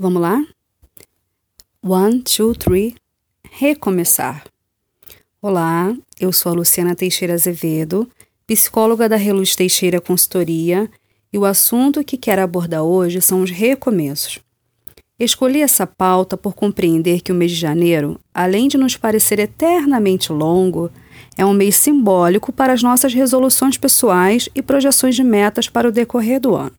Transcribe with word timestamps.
Vamos 0.00 0.22
lá? 0.22 0.46
One, 1.82 2.20
two, 2.20 2.54
three. 2.54 2.94
Recomeçar. 3.50 4.44
Olá, 5.42 5.92
eu 6.20 6.32
sou 6.32 6.52
a 6.52 6.54
Luciana 6.54 6.94
Teixeira 6.94 7.34
Azevedo, 7.34 8.08
psicóloga 8.46 9.08
da 9.08 9.16
Reluz 9.16 9.56
Teixeira 9.56 10.00
Consultoria, 10.00 10.88
e 11.32 11.36
o 11.36 11.44
assunto 11.44 12.04
que 12.04 12.16
quero 12.16 12.42
abordar 12.42 12.84
hoje 12.84 13.20
são 13.20 13.42
os 13.42 13.50
recomeços. 13.50 14.38
Escolhi 15.18 15.62
essa 15.62 15.84
pauta 15.84 16.36
por 16.36 16.54
compreender 16.54 17.20
que 17.20 17.32
o 17.32 17.34
mês 17.34 17.50
de 17.50 17.56
janeiro, 17.56 18.20
além 18.32 18.68
de 18.68 18.78
nos 18.78 18.96
parecer 18.96 19.40
eternamente 19.40 20.32
longo, 20.32 20.92
é 21.36 21.44
um 21.44 21.52
mês 21.52 21.74
simbólico 21.74 22.52
para 22.52 22.72
as 22.72 22.84
nossas 22.84 23.12
resoluções 23.12 23.76
pessoais 23.76 24.48
e 24.54 24.62
projeções 24.62 25.16
de 25.16 25.24
metas 25.24 25.68
para 25.68 25.88
o 25.88 25.92
decorrer 25.92 26.40
do 26.40 26.54
ano. 26.54 26.78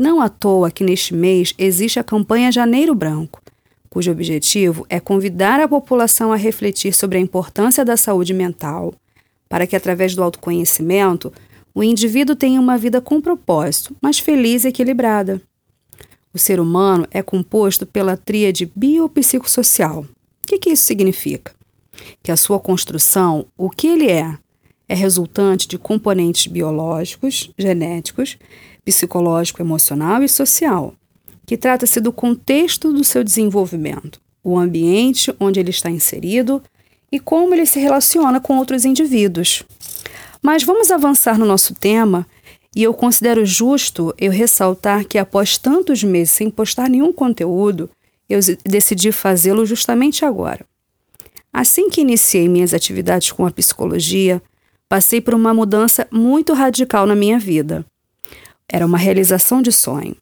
Não 0.00 0.22
à 0.22 0.30
toa 0.30 0.70
que 0.70 0.82
neste 0.82 1.12
mês 1.12 1.52
existe 1.58 2.00
a 2.00 2.02
campanha 2.02 2.50
Janeiro 2.50 2.94
Branco, 2.94 3.42
cujo 3.90 4.10
objetivo 4.10 4.86
é 4.88 4.98
convidar 4.98 5.60
a 5.60 5.68
população 5.68 6.32
a 6.32 6.36
refletir 6.36 6.94
sobre 6.94 7.18
a 7.18 7.20
importância 7.20 7.84
da 7.84 7.98
saúde 7.98 8.32
mental, 8.32 8.94
para 9.46 9.66
que, 9.66 9.76
através 9.76 10.14
do 10.14 10.22
autoconhecimento, 10.22 11.30
o 11.74 11.82
indivíduo 11.82 12.34
tenha 12.34 12.58
uma 12.58 12.78
vida 12.78 12.98
com 13.02 13.20
propósito, 13.20 13.94
mas 14.00 14.18
feliz 14.18 14.64
e 14.64 14.68
equilibrada. 14.68 15.38
O 16.32 16.38
ser 16.38 16.60
humano 16.60 17.06
é 17.10 17.20
composto 17.20 17.84
pela 17.84 18.16
tríade 18.16 18.72
biopsicossocial. 18.74 20.00
O 20.00 20.46
que, 20.46 20.56
que 20.56 20.70
isso 20.70 20.84
significa? 20.84 21.52
Que 22.22 22.32
a 22.32 22.38
sua 22.38 22.58
construção, 22.58 23.44
o 23.54 23.68
que 23.68 23.88
ele 23.88 24.10
é, 24.10 24.34
é 24.90 24.94
resultante 24.94 25.68
de 25.68 25.78
componentes 25.78 26.48
biológicos, 26.48 27.52
genéticos, 27.56 28.36
psicológico, 28.84 29.62
emocional 29.62 30.20
e 30.20 30.28
social, 30.28 30.94
que 31.46 31.56
trata-se 31.56 32.00
do 32.00 32.12
contexto 32.12 32.92
do 32.92 33.04
seu 33.04 33.22
desenvolvimento, 33.22 34.20
o 34.42 34.58
ambiente 34.58 35.32
onde 35.38 35.60
ele 35.60 35.70
está 35.70 35.88
inserido 35.88 36.60
e 37.12 37.20
como 37.20 37.54
ele 37.54 37.66
se 37.66 37.78
relaciona 37.78 38.40
com 38.40 38.58
outros 38.58 38.84
indivíduos. 38.84 39.62
Mas 40.42 40.64
vamos 40.64 40.90
avançar 40.90 41.38
no 41.38 41.46
nosso 41.46 41.72
tema 41.72 42.26
e 42.74 42.82
eu 42.82 42.92
considero 42.92 43.46
justo 43.46 44.12
eu 44.18 44.32
ressaltar 44.32 45.04
que 45.04 45.18
após 45.18 45.56
tantos 45.56 46.02
meses 46.02 46.32
sem 46.32 46.50
postar 46.50 46.90
nenhum 46.90 47.12
conteúdo, 47.12 47.88
eu 48.28 48.40
decidi 48.64 49.12
fazê-lo 49.12 49.64
justamente 49.64 50.24
agora. 50.24 50.66
Assim 51.52 51.88
que 51.90 52.00
iniciei 52.00 52.48
minhas 52.48 52.74
atividades 52.74 53.30
com 53.30 53.46
a 53.46 53.52
psicologia, 53.52 54.42
passei 54.90 55.20
por 55.20 55.34
uma 55.34 55.54
mudança 55.54 56.08
muito 56.10 56.52
radical 56.52 57.06
na 57.06 57.14
minha 57.14 57.38
vida. 57.38 57.86
Era 58.68 58.84
uma 58.84 58.98
realização 58.98 59.62
de 59.62 59.70
sonho. 59.70 60.16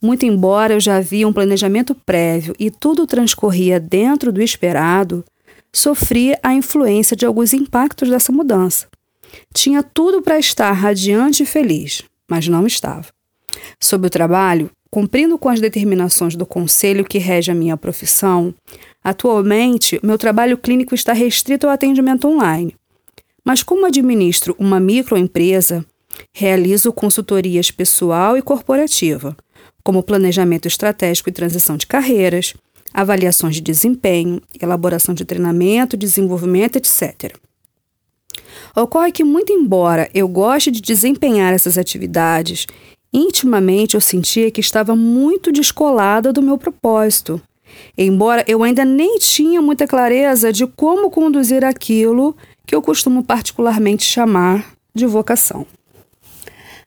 Muito 0.00 0.24
embora 0.24 0.72
eu 0.72 0.80
já 0.80 0.96
havia 0.96 1.28
um 1.28 1.32
planejamento 1.32 1.94
prévio 1.94 2.54
e 2.58 2.70
tudo 2.70 3.06
transcorria 3.06 3.78
dentro 3.78 4.32
do 4.32 4.40
esperado, 4.40 5.22
sofria 5.70 6.38
a 6.42 6.54
influência 6.54 7.14
de 7.14 7.26
alguns 7.26 7.52
impactos 7.52 8.08
dessa 8.08 8.32
mudança. 8.32 8.86
Tinha 9.52 9.82
tudo 9.82 10.22
para 10.22 10.38
estar 10.38 10.72
radiante 10.72 11.42
e 11.42 11.46
feliz, 11.46 12.02
mas 12.26 12.48
não 12.48 12.66
estava. 12.66 13.08
Sobre 13.78 14.06
o 14.06 14.10
trabalho, 14.10 14.70
cumprindo 14.90 15.36
com 15.36 15.50
as 15.50 15.60
determinações 15.60 16.34
do 16.34 16.46
conselho 16.46 17.04
que 17.04 17.18
rege 17.18 17.50
a 17.50 17.54
minha 17.54 17.76
profissão, 17.76 18.54
atualmente 19.04 20.00
meu 20.02 20.16
trabalho 20.16 20.56
clínico 20.56 20.94
está 20.94 21.12
restrito 21.12 21.66
ao 21.66 21.72
atendimento 21.74 22.26
online. 22.26 22.74
Mas 23.48 23.62
como 23.62 23.86
administro 23.86 24.54
uma 24.58 24.78
microempresa, 24.78 25.82
realizo 26.34 26.92
consultorias 26.92 27.70
pessoal 27.70 28.36
e 28.36 28.42
corporativa 28.42 29.34
como 29.82 30.02
planejamento 30.02 30.68
estratégico 30.68 31.30
e 31.30 31.32
transição 31.32 31.78
de 31.78 31.86
carreiras, 31.86 32.52
avaliações 32.92 33.54
de 33.54 33.62
desempenho, 33.62 34.42
elaboração 34.60 35.14
de 35.14 35.24
treinamento, 35.24 35.96
desenvolvimento, 35.96 36.76
etc. 36.76 37.38
Ocorre 38.76 39.12
que, 39.12 39.24
muito 39.24 39.50
embora 39.50 40.10
eu 40.12 40.28
goste 40.28 40.70
de 40.70 40.82
desempenhar 40.82 41.54
essas 41.54 41.78
atividades, 41.78 42.66
intimamente 43.10 43.94
eu 43.94 44.00
sentia 44.02 44.50
que 44.50 44.60
estava 44.60 44.94
muito 44.94 45.50
descolada 45.50 46.34
do 46.34 46.42
meu 46.42 46.58
propósito, 46.58 47.40
embora 47.96 48.44
eu 48.46 48.62
ainda 48.62 48.84
nem 48.84 49.18
tinha 49.18 49.62
muita 49.62 49.86
clareza 49.86 50.52
de 50.52 50.66
como 50.66 51.10
conduzir 51.10 51.64
aquilo 51.64 52.36
que 52.68 52.74
eu 52.74 52.82
costumo 52.82 53.24
particularmente 53.24 54.04
chamar 54.04 54.74
de 54.94 55.06
vocação. 55.06 55.66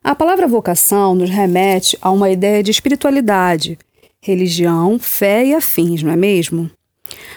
A 0.04 0.14
palavra 0.14 0.48
vocação 0.48 1.16
nos 1.16 1.28
remete 1.28 1.98
a 2.00 2.12
uma 2.12 2.30
ideia 2.30 2.62
de 2.62 2.70
espiritualidade, 2.70 3.80
religião, 4.22 5.00
fé 5.00 5.44
e 5.44 5.56
afins, 5.56 6.04
não 6.04 6.12
é 6.12 6.16
mesmo? 6.16 6.70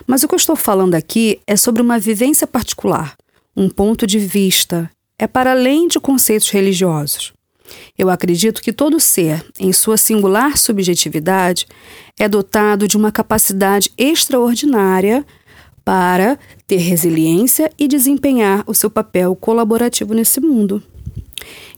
Mas 0.07 0.23
o 0.23 0.29
que 0.29 0.35
eu 0.35 0.39
estou 0.39 0.57
falando 0.57 0.95
aqui 0.95 1.41
é 1.47 1.57
sobre 1.57 1.81
uma 1.81 1.99
vivência 1.99 2.47
particular, 2.47 3.17
um 3.57 3.71
ponto 3.71 4.07
de 4.07 4.19
vista, 4.19 4.91
é 5.19 5.27
para 5.27 5.53
além 5.53 5.89
de 5.89 5.99
conceitos 5.99 6.51
religiosos. 6.51 7.33
Eu 7.97 8.11
acredito 8.11 8.61
que 8.61 8.75
todo 8.75 9.01
ser, 9.01 9.43
em 9.59 9.73
sua 9.73 9.97
singular 9.97 10.59
subjetividade, 10.59 11.67
é 12.19 12.29
dotado 12.29 12.87
de 12.87 12.99
uma 12.99 13.11
capacidade 13.11 13.91
extraordinária 13.97 15.25
para 15.85 16.39
ter 16.67 16.77
resiliência 16.77 17.71
e 17.79 17.87
desempenhar 17.87 18.65
o 18.67 18.75
seu 18.75 18.89
papel 18.89 19.37
colaborativo 19.37 20.15
nesse 20.15 20.41
mundo. 20.41 20.83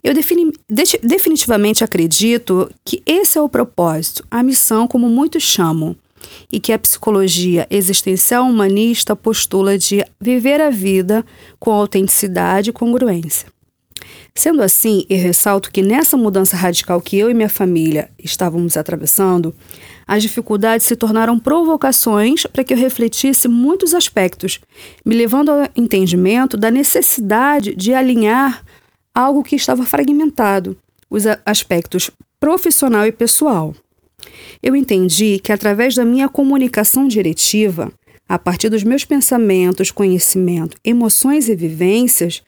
Eu 0.03 0.15
defini, 0.15 0.53
de, 0.71 0.84
definitivamente 1.03 1.83
acredito 1.83 2.71
que 2.84 3.03
esse 3.05 3.37
é 3.37 3.43
o 3.43 3.49
propósito, 3.49 4.25
a 4.31 4.43
missão, 4.43 4.87
como 4.87 5.09
muitos 5.09 5.43
chamam, 5.43 5.97
e 6.50 6.61
que 6.61 6.72
a 6.72 6.78
psicologia 6.78 7.66
existencial 7.71 8.45
humanista 8.45 9.16
postula 9.16 9.77
de 9.77 10.05
viver 10.21 10.61
a 10.61 10.71
vida 10.71 11.25
com 11.59 11.72
autenticidade 11.72 12.71
e 12.71 12.72
congruência. 12.72 13.49
Sendo 14.34 14.62
assim, 14.62 15.05
eu 15.09 15.19
ressalto 15.19 15.72
que 15.72 15.83
nessa 15.83 16.16
mudança 16.16 16.56
radical 16.56 17.00
que 17.00 17.16
eu 17.16 17.31
e 17.31 17.34
minha 17.34 17.49
família 17.49 18.11
estávamos 18.22 18.77
atravessando, 18.77 19.55
as 20.06 20.22
dificuldades 20.22 20.87
se 20.87 20.94
tornaram 20.94 21.39
provocações 21.39 22.47
para 22.47 22.62
que 22.62 22.72
eu 22.72 22.78
refletisse 22.78 23.49
muitos 23.49 23.93
aspectos, 23.93 24.61
me 25.05 25.17
levando 25.17 25.50
ao 25.50 25.69
entendimento 25.77 26.56
da 26.56 26.71
necessidade 26.71 27.75
de 27.75 27.93
alinhar 27.93 28.65
algo 29.12 29.43
que 29.43 29.56
estava 29.56 29.84
fragmentado, 29.84 30.77
os 31.11 31.25
aspectos 31.45 32.11
profissional 32.39 33.06
e 33.06 33.12
pessoal. 33.12 33.75
Eu 34.62 34.77
entendi 34.77 35.41
que 35.43 35.53
através 35.53 35.95
da 35.95 36.05
minha 36.05 36.28
comunicação 36.28 37.09
diretiva, 37.09 37.93
a 38.28 38.39
partir 38.39 38.69
dos 38.69 38.84
meus 38.84 39.05
pensamentos, 39.05 39.91
conhecimento, 39.91 40.77
emoções 40.84 41.49
e 41.49 41.55
vivências, 41.55 42.43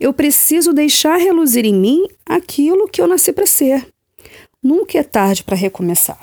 eu 0.00 0.12
preciso 0.12 0.72
deixar 0.72 1.16
reluzir 1.16 1.64
em 1.64 1.74
mim 1.74 2.06
aquilo 2.26 2.88
que 2.88 3.00
eu 3.00 3.06
nasci 3.06 3.32
para 3.32 3.46
ser. 3.46 3.86
Nunca 4.62 4.98
é 4.98 5.02
tarde 5.02 5.44
para 5.44 5.56
recomeçar. 5.56 6.18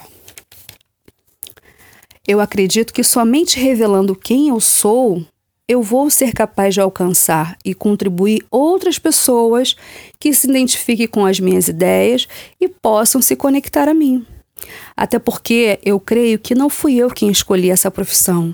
Eu 2.28 2.40
acredito 2.40 2.94
que 2.94 3.04
somente 3.04 3.60
revelando 3.60 4.16
quem 4.16 4.50
eu 4.50 4.60
sou 4.60 5.26
eu 5.72 5.82
vou 5.82 6.10
ser 6.10 6.34
capaz 6.34 6.74
de 6.74 6.82
alcançar 6.82 7.58
e 7.64 7.74
contribuir 7.74 8.46
outras 8.52 9.00
pessoas 9.00 9.74
que 10.20 10.34
se 10.34 10.50
identifiquem 10.50 11.08
com 11.08 11.26
as 11.26 11.40
minhas 11.40 11.70
ideias 11.70 12.28
e 12.60 12.68
possam 12.68 13.22
se 13.22 13.38
conectar 13.38 13.88
a 13.88 13.94
mim. 13.94 14.26
Até 14.98 15.18
porque 15.18 15.80
eu 15.82 15.98
creio 15.98 16.38
que 16.38 16.54
não 16.54 16.70
fui 16.70 16.96
eu 16.96 17.10
quem 17.10 17.32
escolhi 17.32 17.70
essa 17.70 17.90
profissão. 17.90 18.54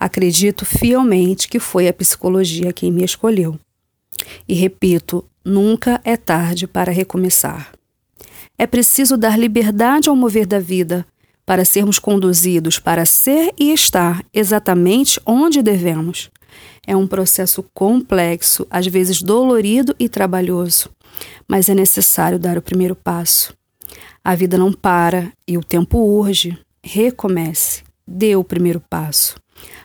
Acredito 0.00 0.64
fielmente 0.64 1.48
que 1.48 1.58
foi 1.58 1.86
a 1.86 1.92
psicologia 1.92 2.72
quem 2.72 2.90
me 2.90 3.04
escolheu. 3.04 3.58
E 4.48 4.54
repito, 4.54 5.22
nunca 5.44 6.00
é 6.02 6.16
tarde 6.16 6.66
para 6.66 6.90
recomeçar. 6.90 7.72
É 8.56 8.66
preciso 8.66 9.18
dar 9.18 9.38
liberdade 9.38 10.08
ao 10.08 10.16
mover 10.16 10.46
da 10.46 10.58
vida 10.58 11.06
para 11.46 11.64
sermos 11.64 11.98
conduzidos 11.98 12.78
para 12.78 13.04
ser 13.04 13.52
e 13.58 13.72
estar 13.72 14.24
exatamente 14.32 15.20
onde 15.26 15.62
devemos. 15.62 16.30
É 16.86 16.96
um 16.96 17.06
processo 17.06 17.64
complexo, 17.74 18.66
às 18.70 18.86
vezes 18.86 19.22
dolorido 19.22 19.94
e 19.98 20.08
trabalhoso, 20.08 20.90
mas 21.48 21.68
é 21.68 21.74
necessário 21.74 22.38
dar 22.38 22.56
o 22.56 22.62
primeiro 22.62 22.94
passo. 22.94 23.54
A 24.22 24.34
vida 24.34 24.56
não 24.56 24.72
para 24.72 25.32
e 25.46 25.58
o 25.58 25.64
tempo 25.64 25.98
urge. 25.98 26.58
Recomece, 26.82 27.82
dê 28.06 28.36
o 28.36 28.44
primeiro 28.44 28.80
passo. 28.80 29.36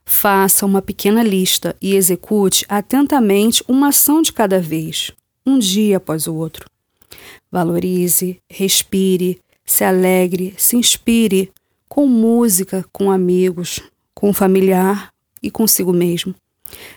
Faça 0.06 0.66
uma 0.66 0.82
pequena 0.82 1.24
lista 1.24 1.76
e 1.82 1.96
execute 1.96 2.66
atentamente 2.68 3.64
uma 3.68 3.90
ação 3.90 4.22
de 4.22 4.34
cada 4.34 4.60
vez, 4.60 5.12
um 5.46 5.60
dia 5.60 5.98
após 5.98 6.28
o 6.28 6.36
outro. 6.36 6.66
Valorize, 7.52 8.40
respire, 8.50 9.40
se 9.70 9.84
alegre, 9.84 10.54
se 10.58 10.76
inspire 10.76 11.52
com 11.88 12.08
música, 12.08 12.84
com 12.92 13.12
amigos, 13.12 13.80
com 14.14 14.30
um 14.30 14.34
familiar 14.34 15.10
e 15.42 15.52
consigo 15.52 15.94
mesmo. 15.94 16.34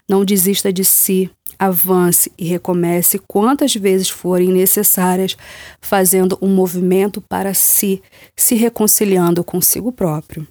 Não 0.08 0.24
desista 0.24 0.72
de 0.72 0.84
si, 0.84 1.30
Avance 1.58 2.32
e 2.36 2.46
recomece 2.46 3.18
quantas 3.18 3.74
vezes 3.74 4.08
forem 4.08 4.48
necessárias, 4.48 5.36
fazendo 5.80 6.36
um 6.40 6.48
movimento 6.48 7.20
para 7.20 7.54
si, 7.54 8.02
se 8.36 8.54
reconciliando 8.54 9.44
consigo 9.44 9.92
próprio. 9.92 10.48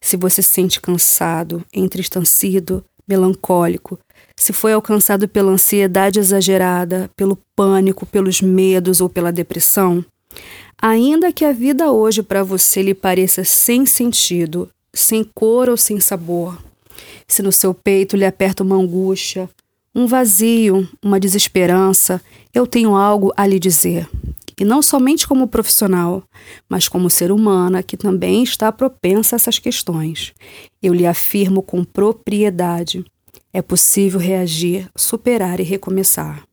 Se 0.00 0.16
você 0.16 0.42
se 0.42 0.50
sente 0.50 0.80
cansado, 0.80 1.64
entristecido, 1.72 2.84
melancólico, 3.06 3.98
se 4.36 4.52
foi 4.52 4.74
alcançado 4.74 5.26
pela 5.26 5.50
ansiedade 5.50 6.20
exagerada, 6.20 7.10
pelo 7.16 7.38
pânico, 7.56 8.06
pelos 8.06 8.40
medos 8.40 9.00
ou 9.00 9.08
pela 9.08 9.32
depressão, 9.32 10.04
ainda 10.80 11.32
que 11.32 11.44
a 11.44 11.52
vida 11.52 11.90
hoje 11.90 12.22
para 12.22 12.42
você 12.42 12.82
lhe 12.82 12.94
pareça 12.94 13.44
sem 13.44 13.84
sentido, 13.84 14.68
sem 14.94 15.24
cor 15.24 15.68
ou 15.68 15.76
sem 15.76 16.00
sabor, 16.00 16.58
se 17.26 17.42
no 17.42 17.52
seu 17.52 17.74
peito 17.74 18.16
lhe 18.16 18.24
aperta 18.24 18.62
uma 18.62 18.76
angústia, 18.76 19.48
um 19.94 20.06
vazio, 20.06 20.88
uma 21.02 21.18
desesperança, 21.20 22.20
eu 22.54 22.66
tenho 22.66 22.94
algo 22.94 23.32
a 23.36 23.46
lhe 23.46 23.58
dizer. 23.58 24.08
E 24.58 24.64
não 24.64 24.82
somente 24.82 25.26
como 25.26 25.46
profissional, 25.46 26.22
mas 26.68 26.88
como 26.88 27.08
ser 27.08 27.30
humana 27.30 27.82
que 27.82 27.96
também 27.96 28.42
está 28.42 28.72
propensa 28.72 29.36
a 29.36 29.38
essas 29.38 29.58
questões. 29.58 30.32
Eu 30.82 30.92
lhe 30.92 31.06
afirmo 31.06 31.62
com 31.62 31.84
propriedade: 31.84 33.04
é 33.52 33.62
possível 33.62 34.18
reagir, 34.18 34.88
superar 34.96 35.60
e 35.60 35.62
recomeçar. 35.62 36.47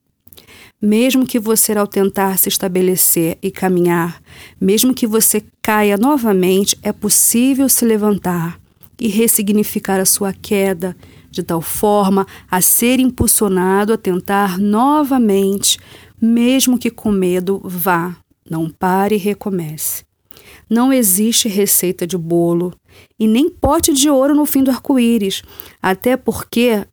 Mesmo 0.86 1.26
que 1.26 1.40
você, 1.40 1.72
ao 1.72 1.88
tentar 1.88 2.38
se 2.38 2.48
estabelecer 2.48 3.40
e 3.42 3.50
caminhar, 3.50 4.22
mesmo 4.62 4.94
que 4.94 5.08
você 5.08 5.44
caia 5.60 5.98
novamente, 5.98 6.78
é 6.84 6.92
possível 6.92 7.68
se 7.68 7.84
levantar 7.84 8.60
e 9.02 9.08
ressignificar 9.08 10.00
a 10.00 10.06
sua 10.06 10.32
queda 10.32 10.96
de 11.32 11.42
tal 11.42 11.60
forma 11.60 12.28
a 12.52 12.62
ser 12.62 13.00
impulsionado 13.00 13.94
a 13.94 13.98
tentar 13.98 14.60
novamente, 14.60 15.80
mesmo 16.22 16.78
que 16.78 16.92
com 16.92 17.10
medo, 17.10 17.60
vá, 17.66 18.16
não 18.48 18.70
pare 18.70 19.16
e 19.16 19.18
recomece. 19.18 20.04
Não 20.70 20.94
existe 20.94 21.50
receita 21.50 22.06
de 22.06 22.16
bolo 22.16 22.72
e 23.20 23.28
nem 23.28 23.50
pote 23.50 23.92
de 23.92 24.08
ouro 24.08 24.36
no 24.36 24.46
fim 24.46 24.64
do 24.64 24.70
arco-íris, 24.70 25.42
até 25.82 26.16
porque 26.16 26.86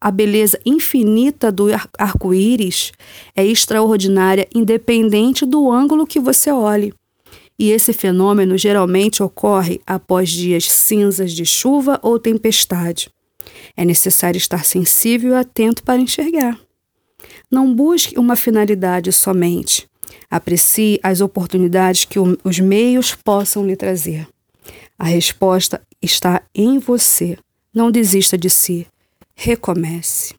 a 0.00 0.10
beleza 0.10 0.58
infinita 0.64 1.52
do 1.52 1.66
arco-íris 1.98 2.92
é 3.36 3.44
extraordinária, 3.44 4.48
independente 4.54 5.44
do 5.44 5.70
ângulo 5.70 6.06
que 6.06 6.18
você 6.18 6.50
olhe. 6.50 6.94
E 7.58 7.70
esse 7.70 7.92
fenômeno 7.92 8.56
geralmente 8.56 9.22
ocorre 9.22 9.80
após 9.86 10.30
dias 10.30 10.64
cinzas 10.70 11.32
de 11.32 11.44
chuva 11.44 12.00
ou 12.02 12.18
tempestade. 12.18 13.10
É 13.76 13.84
necessário 13.84 14.38
estar 14.38 14.64
sensível 14.64 15.32
e 15.32 15.36
atento 15.36 15.82
para 15.82 16.00
enxergar. 16.00 16.58
Não 17.50 17.74
busque 17.74 18.18
uma 18.18 18.36
finalidade 18.36 19.12
somente. 19.12 19.86
Aprecie 20.30 20.98
as 21.02 21.20
oportunidades 21.20 22.06
que 22.06 22.18
os 22.18 22.58
meios 22.58 23.14
possam 23.14 23.66
lhe 23.66 23.76
trazer. 23.76 24.26
A 24.98 25.04
resposta 25.04 25.82
está 26.00 26.42
em 26.54 26.78
você. 26.78 27.36
Não 27.74 27.90
desista 27.90 28.38
de 28.38 28.48
si. 28.48 28.86
Recomece. 29.42 30.34